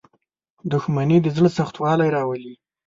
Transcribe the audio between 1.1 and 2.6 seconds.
د زړه سختوالی راولي.